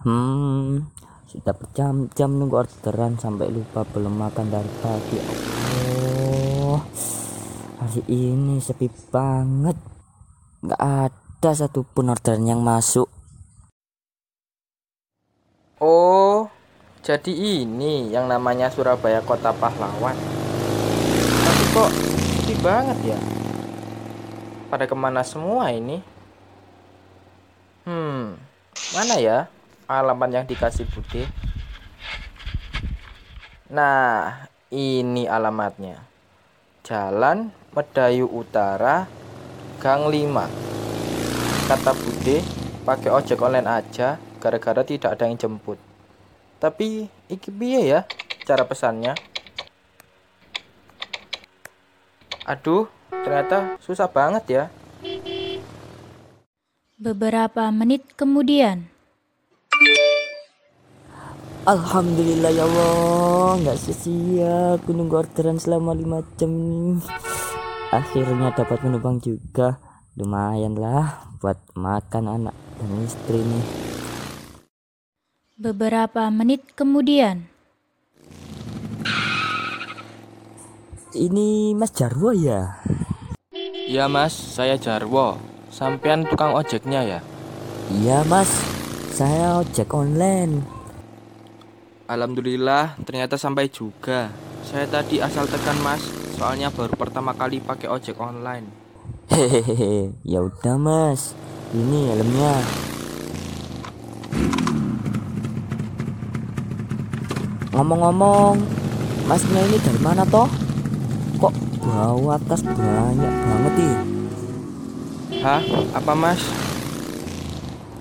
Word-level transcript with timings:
Hmm, 0.00 0.88
sudah 1.28 1.52
berjam-jam 1.52 2.32
nunggu 2.32 2.64
orderan 2.64 3.20
sampai 3.20 3.52
lupa 3.52 3.84
belum 3.84 4.16
makan 4.16 4.48
dari 4.48 4.72
pagi. 4.80 5.20
Oh, 5.92 6.80
hari 7.76 8.00
ini 8.08 8.64
sepi 8.64 8.88
banget. 9.12 9.76
Nggak 10.64 10.80
ada 10.80 11.50
satupun 11.52 12.16
orderan 12.16 12.48
yang 12.48 12.64
masuk. 12.64 13.12
Oh, 15.84 16.48
jadi 17.04 17.60
ini 17.60 18.08
yang 18.08 18.24
namanya 18.24 18.72
Surabaya 18.72 19.20
Kota 19.20 19.52
Pahlawan. 19.52 20.16
Tapi 21.44 21.64
kok 21.76 21.90
sepi 22.40 22.56
banget 22.64 22.96
ya? 23.04 23.18
Pada 24.72 24.88
ke 24.88 24.96
mana 24.96 25.20
semua 25.20 25.68
ini? 25.68 26.00
Hmm, 27.84 28.40
mana 28.96 29.20
ya 29.20 29.59
alamat 29.90 30.30
yang 30.30 30.46
dikasih 30.46 30.86
Bude? 30.86 31.26
Nah, 33.74 34.46
ini 34.70 35.26
alamatnya. 35.26 36.06
Jalan 36.86 37.50
Medayu 37.74 38.30
Utara, 38.30 39.10
Gang 39.82 40.06
5. 40.06 40.46
Kata 41.66 41.92
Bude, 41.98 42.42
pakai 42.86 43.10
ojek 43.10 43.42
online 43.42 43.66
aja 43.66 44.18
gara-gara 44.38 44.86
tidak 44.86 45.18
ada 45.18 45.26
yang 45.26 45.38
jemput. 45.38 45.78
Tapi 46.62 47.10
iki 47.26 47.50
piye 47.50 47.90
ya 47.90 48.06
cara 48.46 48.62
pesannya? 48.66 49.14
Aduh, 52.46 52.90
ternyata 53.10 53.78
susah 53.78 54.10
banget 54.10 54.44
ya. 54.50 54.64
Beberapa 57.00 57.70
menit 57.72 58.04
kemudian, 58.18 58.90
Alhamdulillah 61.68 62.56
ya 62.56 62.64
Allah, 62.64 63.60
nggak 63.60 63.76
sia-sia 63.76 64.80
aku 64.80 64.96
nunggu 64.96 65.20
orderan 65.20 65.60
selama 65.60 65.92
5 65.92 66.40
jam 66.40 66.50
ini. 66.56 66.96
Akhirnya 67.92 68.48
dapat 68.56 68.80
menumpang 68.80 69.20
juga. 69.20 69.76
Lumayan 70.16 70.80
lah 70.80 71.28
buat 71.38 71.60
makan 71.76 72.24
anak 72.28 72.56
dan 72.80 72.90
istri 73.04 73.40
nih. 73.44 73.66
beberapa 75.60 76.32
menit 76.32 76.72
kemudian, 76.72 77.44
Ini 81.12 81.76
Mas 81.76 81.92
Jarwo 81.92 82.32
ya? 82.32 82.80
Iya 83.90 84.08
mas, 84.08 84.32
saya 84.32 84.80
Jarwo. 84.80 85.36
Sampean 85.68 86.24
tukang 86.24 86.54
ojeknya 86.54 87.02
ya? 87.02 87.20
Iya 87.90 88.22
Mas, 88.30 88.46
saya 89.10 89.58
ojek 89.58 89.90
online. 89.90 90.79
Alhamdulillah, 92.10 92.98
ternyata 93.06 93.38
sampai 93.38 93.70
juga. 93.70 94.34
Saya 94.66 94.82
tadi 94.90 95.22
asal 95.22 95.46
tekan 95.46 95.78
mas, 95.78 96.02
soalnya 96.34 96.66
baru 96.74 96.98
pertama 96.98 97.30
kali 97.38 97.62
pakai 97.62 97.86
ojek 97.86 98.18
online. 98.18 98.66
Hehehe, 99.30 100.10
ya 100.26 100.42
udah 100.42 100.74
Mas. 100.74 101.38
Ini 101.70 102.10
helmnya. 102.10 102.54
Ngomong-ngomong, 107.78 108.58
Masnya 109.30 109.62
ini 109.70 109.78
dari 109.78 110.00
mana 110.02 110.26
toh? 110.26 110.50
Kok 111.38 111.54
bawa 111.78 112.42
tas 112.42 112.66
banyak 112.66 113.34
banget 113.46 113.72
nih? 113.78 113.96
Hah? 115.46 115.62
Apa 115.94 116.12
mas? 116.18 116.42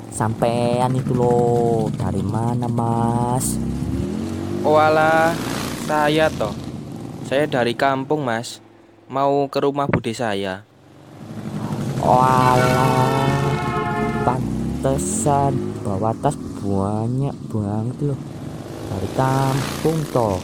Sampean 0.09 0.97
itu 0.97 1.13
loh, 1.13 1.93
dari 1.93 2.25
mana 2.25 2.65
Mas? 2.65 3.55
Alah, 4.59 5.31
saya 5.87 6.27
toh. 6.27 6.51
Saya 7.23 7.47
dari 7.47 7.71
kampung 7.71 8.27
mas. 8.27 8.59
Mau 9.07 9.47
ke 9.47 9.63
rumah 9.63 9.87
bude 9.87 10.11
saya. 10.11 10.67
Walah, 12.03 13.23
pantesan 14.27 15.55
bawa 15.79 16.11
tas 16.19 16.35
banyak 16.59 17.35
banget 17.47 17.97
loh 18.11 18.19
dari 18.91 19.09
kampung 19.15 19.97
toh. 20.11 20.37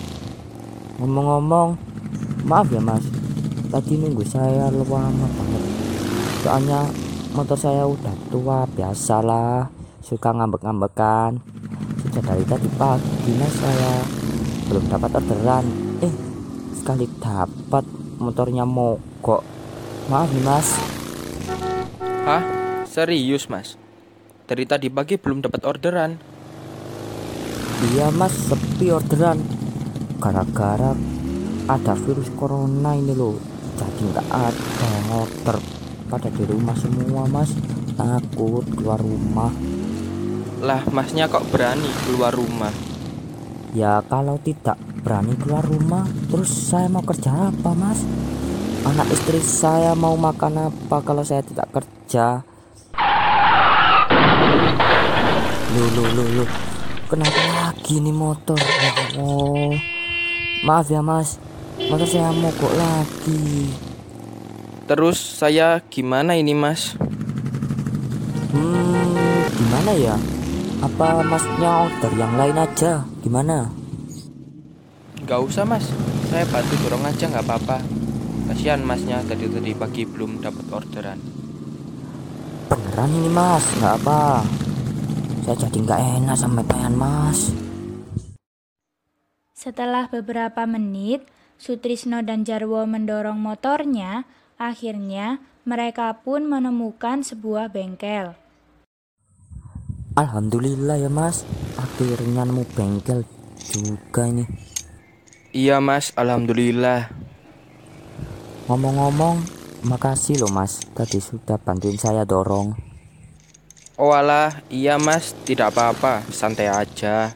Ngomong-ngomong, 1.04 1.75
maaf 2.48 2.72
ya 2.72 2.80
mas, 2.80 3.04
tadi 3.68 4.00
nunggu 4.00 4.24
saya 4.24 4.72
lama 4.72 5.28
banget. 5.28 5.64
Soalnya 6.40 6.81
motor 7.36 7.59
saya 7.59 7.84
udah 7.84 8.16
tua, 8.31 8.64
biasalah, 8.72 9.68
suka 10.00 10.31
ngambek-ngambekan. 10.31 11.55
Dari 12.25 12.41
tadi 12.50 12.69
pagi 12.74 13.31
mas 13.38 13.53
saya 13.53 13.94
belum 14.66 14.90
dapat 14.90 15.12
orderan. 15.22 15.66
Eh, 16.02 16.13
sekali 16.74 17.06
dapat 17.22 17.86
motornya 18.18 18.66
mogok. 18.66 19.46
Maaf 20.09 20.34
nih 20.34 20.41
mas. 20.41 20.68
Hah? 22.25 22.41
Serius 22.90 23.46
mas? 23.46 23.78
Dari 24.50 24.66
tadi 24.66 24.90
pagi 24.90 25.22
belum 25.22 25.46
dapat 25.46 25.62
orderan. 25.69 26.18
Iya 27.94 28.09
mas, 28.09 28.31
sepi 28.31 28.88
orderan 28.88 29.38
Gara-gara 30.18 30.96
ada 31.68 31.94
virus 31.94 32.31
corona 32.34 32.96
ini 32.96 33.12
loh 33.12 33.36
Jadi 33.75 34.16
nggak 34.16 34.28
ada 34.31 34.92
order 35.12 35.59
Pada 36.07 36.31
di 36.31 36.44
rumah 36.47 36.74
semua 36.80 37.28
mas 37.28 37.52
Takut 38.00 38.63
keluar 38.74 38.97
rumah 39.03 39.52
Lah, 40.64 40.88
masnya 40.88 41.28
kok 41.28 41.44
berani 41.52 41.92
keluar 42.08 42.32
rumah? 42.32 42.72
Ya 43.76 44.00
kalau 44.08 44.40
tidak 44.40 44.80
berani 45.04 45.36
keluar 45.36 45.68
rumah 45.68 46.08
Terus 46.32 46.48
saya 46.48 46.88
mau 46.88 47.04
kerja 47.04 47.52
apa 47.52 47.76
mas? 47.76 48.00
Anak 48.88 49.12
istri 49.12 49.44
saya 49.44 49.92
mau 49.98 50.16
makan 50.16 50.72
apa 50.72 51.04
kalau 51.04 51.28
saya 51.28 51.44
tidak 51.44 51.68
kerja? 51.76 52.46
Loh, 55.76 55.90
loh, 55.92 56.08
loh, 56.16 56.28
loh. 56.40 56.50
Kenapa 57.12 57.42
lagi 57.52 58.00
nih 58.00 58.16
motor? 58.16 58.56
Ya 58.56 58.92
Allah. 58.96 59.76
Maaf 60.64 60.88
ya 60.88 61.02
mas, 61.04 61.36
motor 61.92 62.08
saya 62.08 62.32
mogok 62.32 62.72
lagi. 62.78 63.74
Terus 64.86 65.18
saya 65.18 65.82
gimana 65.90 66.38
ini 66.38 66.56
mas? 66.56 66.96
Hmm, 68.54 69.50
gimana 69.52 69.92
ya? 69.98 70.16
Apa 70.84 71.24
masnya 71.24 71.88
order 71.88 72.12
yang 72.18 72.34
lain 72.36 72.58
aja? 72.59 73.08
Gimana? 73.24 73.72
Gak 75.24 75.41
usah 75.41 75.63
mas, 75.63 75.88
saya 76.28 76.44
bantu 76.52 76.75
dorong 76.84 77.06
aja 77.08 77.25
nggak 77.31 77.46
apa-apa. 77.46 77.78
Kasihan 78.52 78.84
masnya 78.84 79.24
tadi 79.25 79.47
tadi 79.50 79.72
pagi 79.74 80.03
belum 80.06 80.44
dapat 80.44 80.66
orderan. 80.69 81.19
Beneran 82.69 83.12
ini 83.16 83.30
mas, 83.31 83.66
nggak 83.80 83.96
apa. 84.03 84.44
Saya 85.46 85.56
jadi 85.66 85.78
nggak 85.81 86.02
enak 86.22 86.36
sama 86.38 86.62
pengen 86.66 86.96
mas. 86.97 87.53
setelah 89.66 90.06
beberapa 90.06 90.69
menit, 90.69 91.25
Sutrisno 91.57 92.22
dan 92.22 92.46
Jarwo 92.46 92.86
mendorong 92.86 93.42
motornya. 93.42 94.30
Akhirnya, 94.62 95.42
mereka 95.66 96.13
pun 96.22 96.46
menemukan 96.46 97.25
sebuah 97.25 97.74
bengkel. 97.74 98.38
Alhamdulillah 100.16 100.96
ya 100.96 101.12
mas, 101.12 101.44
akhirnya 101.76 102.48
nemu 102.48 102.64
bengkel 102.72 103.28
juga 103.68 104.31
ini. 104.31 104.48
Iya 105.52 105.84
mas, 105.84 106.16
alhamdulillah. 106.16 107.12
Ngomong-ngomong, 108.72 109.44
makasih 109.84 110.39
loh 110.39 110.56
mas, 110.56 110.80
tadi 110.95 111.19
sudah 111.19 111.60
bantuin 111.60 112.00
saya 112.00 112.24
dorong. 112.24 112.72
Oh 114.00 114.16
alah, 114.16 114.63
iya 114.72 114.95
mas, 114.95 115.36
tidak 115.44 115.75
apa-apa, 115.75 116.24
santai 116.31 116.72
aja. 116.72 117.36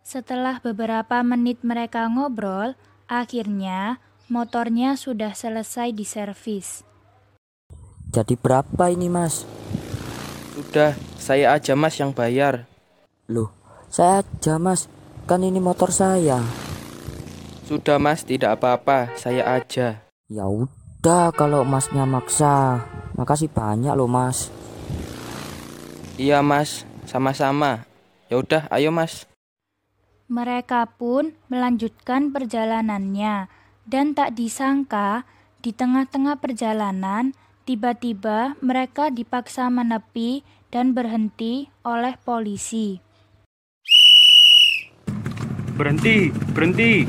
Setelah 0.00 0.64
beberapa 0.64 1.20
menit 1.20 1.60
mereka 1.60 2.08
ngobrol, 2.08 2.72
akhirnya 3.04 4.00
motornya 4.32 4.96
sudah 4.96 5.36
selesai 5.36 5.92
diservis. 5.92 6.88
Jadi 8.08 8.32
berapa 8.32 8.88
ini 8.88 9.12
mas? 9.12 9.44
Sudah, 10.56 10.96
saya 11.24 11.56
aja 11.56 11.72
mas 11.72 11.96
yang 11.96 12.12
bayar. 12.12 12.68
Loh, 13.32 13.48
saya 13.88 14.20
aja 14.20 14.60
mas, 14.60 14.92
kan 15.24 15.40
ini 15.40 15.56
motor 15.56 15.88
saya. 15.88 16.44
Sudah 17.64 17.96
mas, 17.96 18.28
tidak 18.28 18.60
apa-apa, 18.60 19.08
saya 19.16 19.40
aja. 19.56 20.04
Ya 20.28 20.44
udah 20.44 21.32
kalau 21.32 21.64
masnya 21.64 22.04
maksa. 22.04 22.84
Makasih 23.16 23.48
banyak 23.48 23.96
loh 23.96 24.04
mas. 24.04 24.52
Iya 26.20 26.44
mas, 26.44 26.84
sama-sama. 27.08 27.88
Ya 28.28 28.36
udah, 28.36 28.68
ayo 28.68 28.92
mas. 28.92 29.24
Mereka 30.28 30.92
pun 31.00 31.32
melanjutkan 31.48 32.36
perjalanannya, 32.36 33.48
dan 33.88 34.12
tak 34.12 34.36
disangka 34.36 35.24
di 35.64 35.72
tengah-tengah 35.72 36.36
perjalanan 36.36 37.32
tiba-tiba 37.64 38.60
mereka 38.60 39.08
dipaksa 39.08 39.72
menepi 39.72 40.44
dan 40.74 40.90
berhenti 40.90 41.70
oleh 41.86 42.18
polisi. 42.26 42.98
Berhenti, 45.78 46.34
berhenti. 46.50 47.06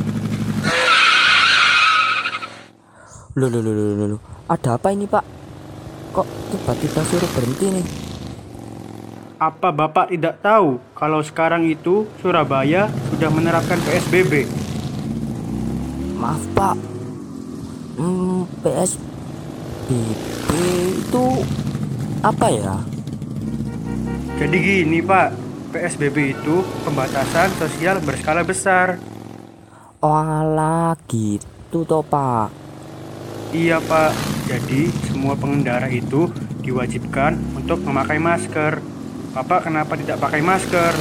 Loh, 3.34 3.50
loh, 3.50 3.62
loh, 3.66 3.74
loh, 3.74 4.06
loh. 4.14 4.22
Ada 4.46 4.78
apa 4.78 4.94
ini, 4.94 5.10
Pak? 5.10 5.26
Kok 6.14 6.28
tiba-tiba 6.54 7.02
suruh 7.10 7.32
berhenti 7.34 7.66
nih? 7.74 7.86
Apa 9.42 9.74
Bapak 9.74 10.14
tidak 10.14 10.46
tahu 10.46 10.78
kalau 10.94 11.26
sekarang 11.26 11.66
itu 11.66 12.06
Surabaya 12.22 12.86
sudah 13.10 13.34
menerapkan 13.34 13.82
PSBB? 13.82 14.46
Maaf, 16.22 16.46
Pak. 16.54 16.78
Hmm, 17.98 18.46
PSBB 18.62 19.90
itu 21.02 21.26
apa 22.22 22.48
ya? 22.54 22.95
Jadi 24.36 24.58
gini 24.60 25.00
Pak, 25.00 25.32
PSBB 25.72 26.36
itu 26.36 26.60
pembatasan 26.84 27.56
sosial 27.56 28.04
berskala 28.04 28.44
besar. 28.44 29.00
Oh, 30.04 30.12
alah, 30.12 31.00
gitu 31.08 31.88
toh, 31.88 32.04
Pak. 32.04 32.52
Iya 33.56 33.80
Pak, 33.80 34.12
jadi 34.52 34.92
semua 35.08 35.40
pengendara 35.40 35.88
itu 35.88 36.28
diwajibkan 36.60 37.40
untuk 37.56 37.80
memakai 37.88 38.20
masker. 38.20 38.84
Bapak 39.32 39.72
kenapa 39.72 39.96
tidak 39.96 40.20
pakai 40.20 40.44
masker? 40.44 40.92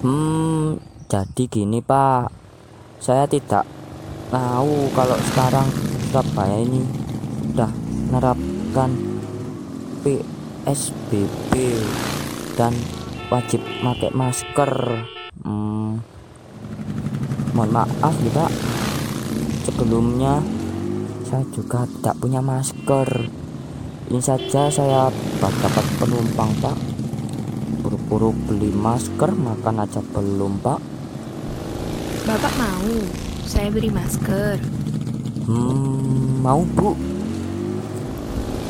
Hmm, 0.00 0.80
jadi 1.04 1.44
gini 1.52 1.84
Pak, 1.84 2.32
saya 2.96 3.28
tidak 3.28 3.68
tahu 4.32 4.88
kalau 4.96 5.20
sekarang 5.28 5.68
Surabaya 6.08 6.64
ini 6.64 6.80
sudah 7.52 7.68
menerapkan 8.08 8.90
PSBB 10.64 11.52
dan 12.56 12.76
wajib 13.32 13.64
pakai 13.80 14.12
masker. 14.12 14.72
Hmm, 15.40 16.04
mohon 17.56 17.70
maaf 17.72 18.14
ya 18.20 18.30
Pak, 18.36 18.52
sebelumnya 19.64 20.44
saya 21.24 21.44
juga 21.56 21.88
tidak 21.88 22.16
punya 22.20 22.44
masker. 22.44 23.08
Ini 24.10 24.20
saja 24.20 24.68
saya 24.68 25.08
dapat 25.40 25.86
penumpang 25.96 26.52
Pak. 26.60 26.76
Buru-buru 27.80 28.36
beli 28.44 28.68
masker 28.68 29.32
makan 29.32 29.88
aja 29.88 30.04
belum 30.12 30.60
pak. 30.60 30.80
Bapak 32.28 32.52
mau? 32.60 32.92
Saya 33.48 33.72
beri 33.72 33.88
masker, 33.88 34.60
hmm 35.48 36.44
mau 36.44 36.62
bu. 36.62 36.94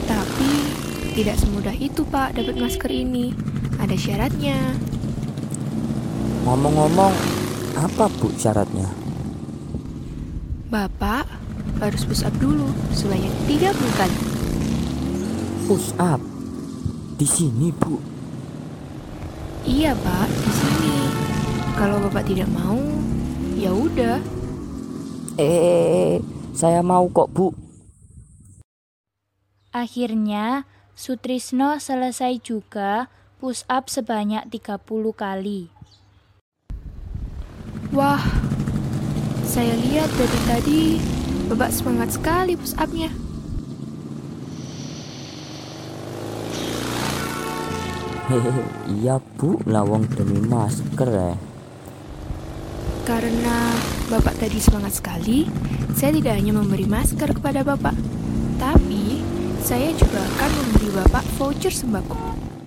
Tapi 0.06 0.79
tidak 1.10 1.36
semudah 1.38 1.74
itu 1.74 2.02
Pak 2.04 2.34
dapat 2.34 2.54
masker 2.56 2.90
ini. 2.90 3.34
Ada 3.80 3.96
syaratnya. 3.96 4.58
ngomong-ngomong 6.40 7.12
apa 7.76 8.08
bu 8.16 8.32
syaratnya 8.34 8.88
Bapak 10.66 11.28
harus 11.78 12.02
push 12.04 12.24
up 12.24 12.32
dulu 12.40 12.64
sebanyak 12.92 13.28
30 13.44 13.76
kali. 13.98 14.18
push 15.64 15.92
up 15.96 16.20
di 17.16 17.26
sini 17.26 17.68
bu 17.70 18.00
Iya 19.60 19.92
Pak, 19.92 20.24
di 20.26 20.52
sini. 20.56 20.96
Kalau 21.76 22.00
Bapak 22.00 22.24
tidak 22.24 22.48
mau, 22.48 22.80
ya 23.54 23.68
udah. 23.68 24.16
eh 25.36 26.16
saya 26.56 26.80
mau 26.80 27.04
kok 27.06 27.28
bu 27.28 27.52
Akhirnya, 29.70 30.64
Sutrisno 31.00 31.81
selesai 31.81 32.44
juga 32.44 33.08
push 33.41 33.64
up 33.73 33.88
sebanyak 33.88 34.44
30 34.52 34.85
kali. 35.17 35.73
Wah, 37.97 38.20
saya 39.49 39.81
lihat 39.81 40.12
dari 40.12 40.41
tadi 40.44 40.82
Bapak 41.49 41.73
semangat 41.73 42.20
sekali 42.20 42.52
push 42.52 42.76
up-nya. 42.76 43.08
hehehe 48.29 48.62
iya 49.00 49.17
bu 49.41 49.56
lawang 49.64 50.05
demi 50.12 50.38
masker 50.44 51.08
ya 51.08 51.32
Karena 53.08 53.73
Bapak 54.12 54.37
tadi 54.37 54.61
semangat 54.61 55.00
sekali, 55.00 55.49
saya 55.97 56.12
tidak 56.14 56.37
hanya 56.38 56.55
memberi 56.55 56.87
masker 56.87 57.31
kepada 57.35 57.64
Bapak, 57.67 57.97
tapi 58.58 58.89
saya 59.60 59.92
juga 59.92 60.20
akan 60.20 60.50
memberi 60.58 60.88
Bapak 60.92 61.24
voucher 61.36 61.72
sembako. 61.72 62.16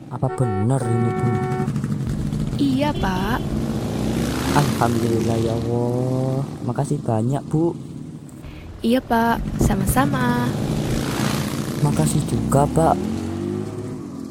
apa 0.07 0.27
benar 0.31 0.77
ini 0.79 1.09
bu 1.11 1.29
Iya, 2.55 2.93
Pak. 2.93 3.41
Alhamdulillah 4.53 5.37
ya 5.37 5.53
Allah 5.55 6.45
makasih 6.63 7.01
banyak 7.01 7.41
bu 7.43 7.73
Iya, 8.79 9.01
Pak. 9.01 9.41
Sama-sama. 9.59 10.47
makasih 11.79 12.23
juga 12.23 12.63
pak 12.65 12.95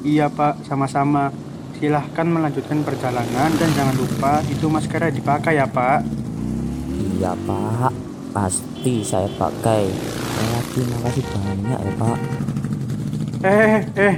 Iya 0.03 0.27
Pak, 0.27 0.65
sama-sama. 0.65 1.29
Silahkan 1.77 2.25
melanjutkan 2.25 2.81
perjalanan 2.81 3.51
dan 3.53 3.71
jangan 3.71 3.93
lupa 3.93 4.41
itu 4.45 4.67
maskernya 4.67 5.11
dipakai 5.11 5.57
ya 5.57 5.67
Pak. 5.67 6.01
iya 7.13 7.35
pak 7.39 7.93
pasti 8.31 9.03
saya 9.03 9.29
pakai 9.33 9.87
saya 10.33 10.49
lagi 10.51 10.81
makasih 10.89 11.25
banyak 11.29 11.79
ya 11.79 11.93
pak 11.97 12.19
Eh, 13.43 13.83
eh, 13.99 14.15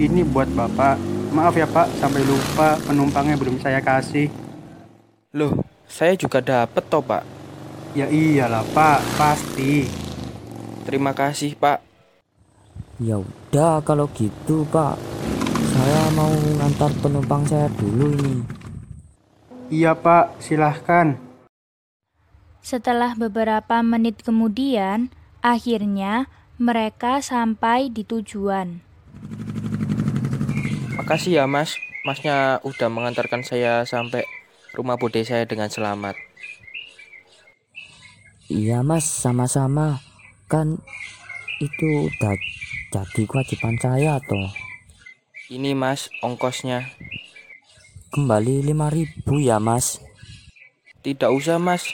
ini 0.00 0.24
buat 0.24 0.48
Bapak. 0.48 0.96
Maaf 1.36 1.52
ya 1.52 1.68
Pak, 1.68 2.00
sampai 2.00 2.24
lupa 2.24 2.80
penumpangnya 2.80 3.36
belum 3.36 3.60
saya 3.60 3.76
kasih. 3.84 4.32
Loh, 5.36 5.60
saya 5.84 6.16
juga 6.16 6.40
dapet 6.40 6.80
toh, 6.88 7.04
Pak. 7.04 7.28
Ya 7.92 8.08
iyalah 8.08 8.64
Pak, 8.72 9.04
pasti. 9.20 9.84
Terima 10.88 11.12
kasih, 11.12 11.52
Pak. 11.60 11.84
Ya 12.96 13.20
udah 13.20 13.84
kalau 13.84 14.08
gitu 14.16 14.64
Pak. 14.72 14.96
Saya 15.76 16.02
mau 16.16 16.32
ngantar 16.32 16.88
penumpang 17.04 17.44
saya 17.44 17.68
dulu 17.68 18.16
ini. 18.16 18.48
Iya 19.68 19.92
Pak, 19.92 20.40
silahkan. 20.40 21.20
Setelah 22.64 23.12
beberapa 23.12 23.84
menit 23.84 24.24
kemudian, 24.24 25.12
akhirnya 25.44 26.32
mereka 26.58 27.18
sampai 27.18 27.90
di 27.90 28.06
tujuan. 28.06 28.78
Makasih 30.94 31.42
ya, 31.42 31.44
Mas. 31.50 31.74
Masnya 32.04 32.60
udah 32.62 32.88
mengantarkan 32.92 33.40
saya 33.42 33.82
sampai 33.88 34.28
rumah 34.76 35.00
bude 35.00 35.24
saya 35.24 35.48
dengan 35.48 35.72
selamat. 35.72 36.14
Iya 38.52 38.84
Mas, 38.84 39.08
sama-sama. 39.08 40.04
Kan 40.52 40.84
itu 41.64 42.12
udah 42.12 42.36
jadi 42.92 43.22
kewajiban 43.24 43.80
saya 43.80 44.20
toh. 44.28 44.52
Ini, 45.48 45.72
Mas, 45.72 46.12
ongkosnya. 46.20 46.92
Kembali 48.12 48.60
5000 48.68 49.40
ya 49.40 49.56
Mas. 49.56 50.04
Tidak 51.00 51.32
usah, 51.32 51.56
Mas. 51.56 51.88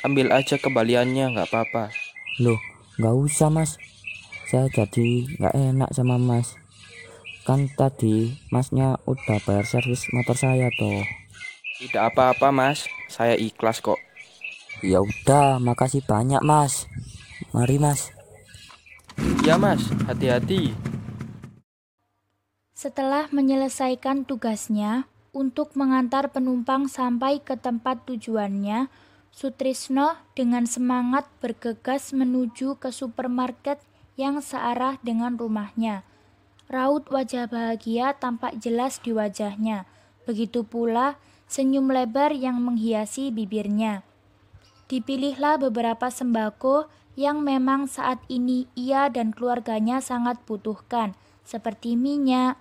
Ambil 0.00 0.32
aja 0.32 0.56
kembaliannya, 0.56 1.36
nggak 1.36 1.52
apa-apa. 1.52 1.92
Loh, 2.40 2.56
nggak 2.96 3.16
usah 3.20 3.52
Mas. 3.52 3.76
Saya 4.50 4.66
jadi 4.66 5.30
nggak 5.38 5.54
enak 5.54 5.90
sama 5.94 6.18
Mas. 6.18 6.58
Kan 7.46 7.70
tadi 7.70 8.34
Masnya 8.50 8.98
udah 9.06 9.38
bayar 9.46 9.62
servis 9.62 10.10
motor 10.10 10.34
saya 10.34 10.66
toh. 10.74 11.06
Tidak 11.78 12.10
apa-apa, 12.10 12.50
Mas. 12.50 12.90
Saya 13.06 13.38
ikhlas 13.38 13.78
kok. 13.78 13.94
Ya 14.82 14.98
udah, 14.98 15.62
makasih 15.62 16.02
banyak 16.02 16.42
Mas. 16.42 16.90
Mari 17.54 17.78
Mas. 17.78 18.10
Ya, 19.46 19.54
Mas. 19.54 19.86
Hati-hati. 20.10 20.74
Setelah 22.74 23.30
menyelesaikan 23.30 24.26
tugasnya 24.26 25.06
untuk 25.30 25.78
mengantar 25.78 26.34
penumpang 26.34 26.90
sampai 26.90 27.38
ke 27.38 27.54
tempat 27.54 28.02
tujuannya, 28.02 28.90
Sutrisno 29.30 30.18
dengan 30.34 30.66
semangat 30.66 31.30
bergegas 31.38 32.10
menuju 32.10 32.82
ke 32.82 32.90
supermarket 32.90 33.78
yang 34.14 34.42
searah 34.42 34.98
dengan 35.02 35.36
rumahnya. 35.36 36.06
Raut 36.70 37.06
wajah 37.10 37.50
bahagia 37.50 38.14
tampak 38.14 38.62
jelas 38.62 39.02
di 39.02 39.10
wajahnya. 39.10 39.90
Begitu 40.22 40.62
pula 40.62 41.18
senyum 41.50 41.90
lebar 41.90 42.30
yang 42.30 42.62
menghiasi 42.62 43.34
bibirnya. 43.34 44.06
Dipilihlah 44.86 45.58
beberapa 45.58 46.10
sembako 46.10 46.86
yang 47.18 47.42
memang 47.42 47.90
saat 47.90 48.22
ini 48.30 48.70
ia 48.78 49.10
dan 49.10 49.34
keluarganya 49.34 49.98
sangat 49.98 50.38
butuhkan, 50.46 51.18
seperti 51.42 51.98
minyak, 51.98 52.54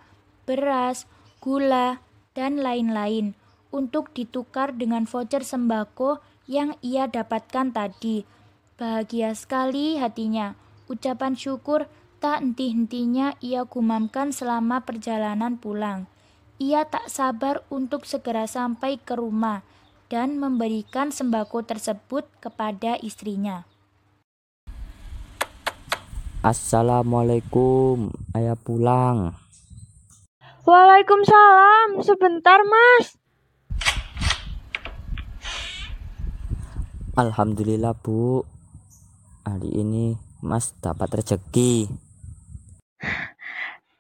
beras, 0.50 1.06
gula, 1.38 2.02
dan 2.34 2.58
lain-lain, 2.62 3.38
untuk 3.70 4.10
ditukar 4.18 4.74
dengan 4.74 5.06
voucher 5.06 5.46
sembako 5.46 6.22
yang 6.50 6.74
ia 6.82 7.06
dapatkan 7.06 7.70
tadi. 7.70 8.26
Bahagia 8.74 9.38
sekali 9.38 10.02
hatinya. 10.02 10.58
Ucapan 10.90 11.38
syukur 11.38 11.86
Tak 12.20 12.44
henti-hentinya 12.44 13.40
ia 13.40 13.64
gumamkan 13.64 14.36
selama 14.36 14.84
perjalanan 14.84 15.56
pulang. 15.56 16.04
Ia 16.60 16.84
tak 16.84 17.08
sabar 17.08 17.64
untuk 17.72 18.04
segera 18.04 18.44
sampai 18.44 19.00
ke 19.00 19.16
rumah 19.16 19.64
dan 20.12 20.36
memberikan 20.36 21.16
sembako 21.16 21.64
tersebut 21.64 22.28
kepada 22.44 23.00
istrinya. 23.00 23.64
Assalamualaikum, 26.44 28.12
ayah 28.36 28.60
pulang. 28.60 29.32
Waalaikumsalam, 30.68 32.04
sebentar 32.04 32.60
mas. 32.68 33.16
Alhamdulillah 37.16 37.96
bu, 37.96 38.44
hari 39.48 39.72
ini 39.72 40.29
mas 40.40 40.72
dapat 40.80 41.24
rezeki. 41.24 41.92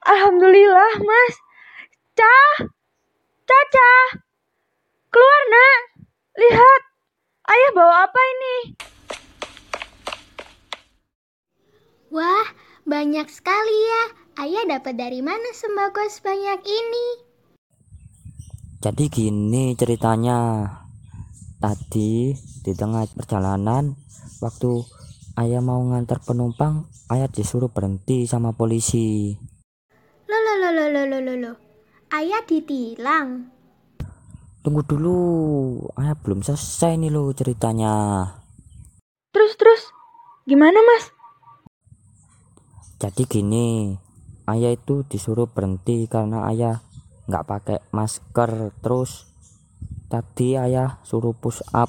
Alhamdulillah 0.03 1.03
mas. 1.03 1.35
Cah, 2.15 2.67
Caca, 3.47 3.91
keluar 5.11 5.43
nak. 5.51 5.81
Lihat, 6.39 6.81
ayah 7.47 7.71
bawa 7.75 7.95
apa 8.07 8.21
ini? 8.23 8.57
Wah, 12.09 12.47
banyak 12.89 13.27
sekali 13.29 13.77
ya. 13.85 14.03
Ayah 14.39 14.63
dapat 14.67 14.95
dari 14.95 15.19
mana 15.19 15.51
sembako 15.51 16.07
sebanyak 16.07 16.63
ini? 16.63 17.07
Jadi 18.79 19.11
gini 19.11 19.75
ceritanya. 19.75 20.71
Tadi 21.59 22.31
di 22.63 22.71
tengah 22.71 23.03
perjalanan, 23.11 23.99
waktu 24.39 24.79
ayah 25.39 25.63
mau 25.63 25.79
ngantar 25.79 26.19
penumpang, 26.19 26.91
ayah 27.07 27.31
disuruh 27.31 27.71
berhenti 27.71 28.27
sama 28.27 28.51
polisi. 28.51 29.39
Loh, 30.27 30.39
loh, 30.43 30.55
loh, 30.59 30.71
loh, 30.75 31.05
loh, 31.07 31.21
loh, 31.23 31.37
loh. 31.39 31.55
Ayah 32.11 32.43
ditilang. 32.43 33.47
Tunggu 34.59 34.83
dulu, 34.83 35.19
ayah 35.95 36.19
belum 36.19 36.43
selesai 36.43 36.99
nih 36.99 37.07
lo 37.07 37.31
ceritanya. 37.31 37.95
Terus, 39.31 39.55
terus, 39.55 39.81
gimana 40.43 40.75
mas? 40.75 41.15
Jadi 42.99 43.23
gini, 43.23 43.95
ayah 44.51 44.75
itu 44.75 45.07
disuruh 45.07 45.47
berhenti 45.47 46.03
karena 46.11 46.51
ayah 46.51 46.83
nggak 47.31 47.45
pakai 47.47 47.79
masker. 47.95 48.75
Terus 48.83 49.23
tadi 50.11 50.59
ayah 50.59 50.99
suruh 51.07 51.31
push 51.31 51.63
up 51.71 51.87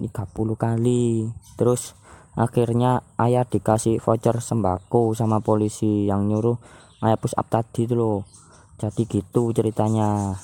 30 0.00 0.08
kali. 0.56 1.28
Terus 1.58 1.97
akhirnya 2.38 3.02
ayah 3.18 3.42
dikasih 3.42 3.98
voucher 3.98 4.38
sembako 4.38 5.18
sama 5.18 5.42
polisi 5.42 6.06
yang 6.06 6.30
nyuruh 6.30 6.54
ayah 7.02 7.18
push 7.18 7.34
up 7.34 7.50
tadi 7.50 7.90
itu 7.90 7.98
loh. 7.98 8.22
Jadi 8.78 9.10
gitu 9.10 9.50
ceritanya. 9.50 10.38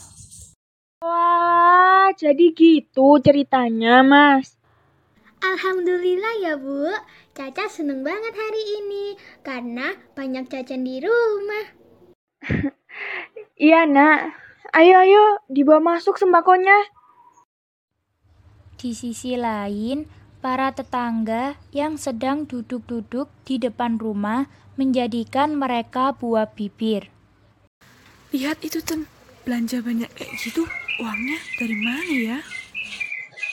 Wah, 0.98 2.10
jadi 2.18 2.50
gitu 2.50 3.22
ceritanya 3.22 4.02
mas. 4.02 4.58
Alhamdulillah 5.38 6.34
ya 6.42 6.54
Bu. 6.58 6.90
Caca 7.34 7.66
seneng 7.70 8.02
banget 8.02 8.34
hari 8.34 8.62
ini 8.82 9.14
karena 9.46 9.94
banyak 10.18 10.50
cacan 10.50 10.82
di 10.82 10.98
rumah. 10.98 11.66
Iya 13.54 13.86
nak, 13.86 14.34
ayo 14.74 14.98
ayo 14.98 15.38
dibawa 15.46 15.94
masuk 15.94 16.18
sembakonya. 16.18 16.74
Di 18.74 18.90
sisi 18.98 19.38
lain, 19.38 20.10
para 20.44 20.68
tetangga 20.76 21.56
yang 21.72 21.96
sedang 21.96 22.44
duduk-duduk 22.44 23.32
di 23.48 23.56
depan 23.56 23.96
rumah 23.96 24.44
menjadikan 24.76 25.56
mereka 25.56 26.12
buah 26.12 26.52
bibir. 26.52 27.08
Lihat 28.28 28.60
itu, 28.60 28.84
Ten. 28.84 29.08
Belanja 29.48 29.80
banyak 29.80 30.12
kayak 30.12 30.36
gitu, 30.36 30.68
uangnya 31.00 31.40
dari 31.56 31.76
mana 31.80 32.12
ya? 32.12 32.38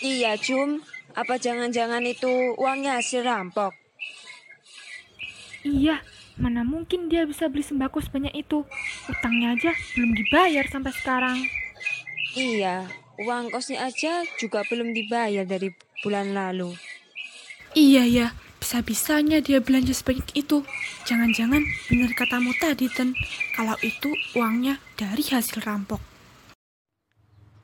Iya, 0.03 0.35
Cum. 0.35 0.83
Apa 1.15 1.39
jangan-jangan 1.39 2.03
itu 2.03 2.59
uangnya 2.59 2.99
hasil 2.99 3.23
rampok? 3.23 3.71
Iya, 5.63 6.03
mana 6.35 6.67
mungkin 6.67 7.07
dia 7.07 7.23
bisa 7.23 7.47
beli 7.47 7.63
sembako 7.63 8.03
sebanyak 8.03 8.35
itu? 8.35 8.67
Utangnya 9.07 9.55
aja 9.55 9.71
belum 9.95 10.11
dibayar 10.11 10.67
sampai 10.67 10.91
sekarang. 10.91 11.39
Iya, 12.35 12.87
uang 13.19 13.51
kosnya 13.51 13.87
aja 13.87 14.27
juga 14.39 14.63
belum 14.67 14.91
dibayar 14.91 15.47
dari 15.47 15.71
bulan 16.01 16.33
lalu. 16.35 16.75
Iya 17.71 18.03
ya, 18.03 18.27
bisa-bisanya 18.59 19.39
dia 19.39 19.63
belanja 19.63 19.95
sebanyak 19.95 20.27
itu. 20.35 20.67
Jangan-jangan 21.07 21.63
benar 21.87 22.11
katamu 22.13 22.51
tadi, 22.59 22.91
Ten. 22.91 23.15
Kalau 23.55 23.79
itu 23.79 24.11
uangnya 24.35 24.83
dari 24.99 25.23
hasil 25.23 25.63
rampok. 25.63 26.03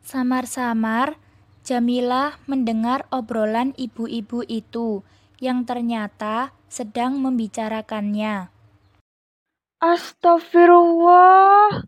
Samar-samar, 0.08 1.20
Jamilah 1.68 2.40
mendengar 2.48 3.12
obrolan 3.12 3.76
ibu-ibu 3.76 4.40
itu 4.48 5.04
yang 5.44 5.68
ternyata 5.68 6.56
sedang 6.72 7.20
membicarakannya. 7.20 8.48
Astagfirullah. 9.84 11.84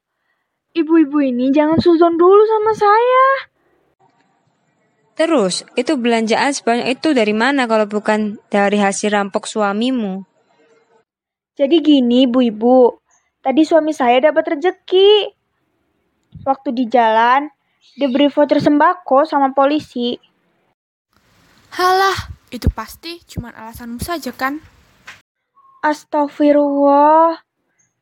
Ibu-ibu 0.75 1.17
ini 1.23 1.55
jangan 1.55 1.79
suzon 1.79 2.19
dulu 2.19 2.43
sama 2.43 2.75
saya. 2.75 3.27
Terus, 5.19 5.67
itu 5.75 5.99
belanjaan 5.99 6.55
sebanyak 6.55 6.95
itu 6.95 7.11
dari 7.11 7.35
mana 7.35 7.67
kalau 7.67 7.83
bukan 7.91 8.39
dari 8.47 8.79
hasil 8.79 9.11
rampok 9.11 9.51
suamimu? 9.51 10.23
Jadi 11.59 11.83
gini, 11.83 12.23
ibu-ibu. 12.23 13.03
Tadi 13.43 13.67
suami 13.67 13.91
saya 13.91 14.31
dapat 14.31 14.55
rezeki. 14.55 15.35
Waktu 16.47 16.71
di 16.71 16.87
jalan, 16.87 17.51
diberi 17.99 18.31
voucher 18.31 18.63
sembako 18.63 19.27
sama 19.27 19.51
polisi. 19.51 20.15
Halah, 21.75 22.31
itu 22.47 22.71
pasti 22.71 23.19
cuma 23.27 23.51
alasanmu 23.51 23.99
saja 23.99 24.31
kan? 24.31 24.63
Astagfirullah. 25.83 27.43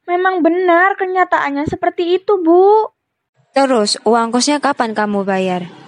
Memang 0.06 0.46
benar 0.46 0.94
kenyataannya 1.02 1.66
seperti 1.66 2.22
itu, 2.22 2.46
Bu. 2.46 2.94
Terus, 3.58 3.98
uang 4.06 4.30
kosnya 4.30 4.62
kapan 4.62 4.94
kamu 4.94 5.26
bayar? 5.26 5.87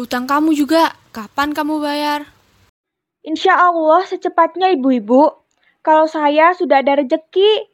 Hutang 0.00 0.24
kamu 0.24 0.56
juga, 0.56 0.96
kapan 1.12 1.52
kamu 1.52 1.76
bayar? 1.76 2.24
Insya 3.20 3.52
Allah 3.52 4.00
secepatnya 4.08 4.72
ibu-ibu. 4.72 5.28
Kalau 5.84 6.08
saya 6.08 6.56
sudah 6.56 6.80
ada 6.80 7.04
rezeki. 7.04 7.68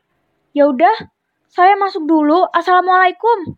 Ya 0.51 0.67
udah, 0.67 1.07
saya 1.47 1.79
masuk 1.79 2.03
dulu. 2.03 2.43
Assalamualaikum. 2.51 3.55